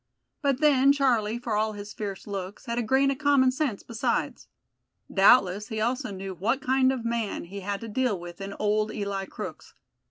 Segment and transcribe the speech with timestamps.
[0.41, 4.47] But then Charlie, for all his fierce looks, had a grain of common sense besides.
[5.13, 8.91] Doubtless he also knew what kind of man he had to deal with in old
[8.91, 9.75] Eli Crookes.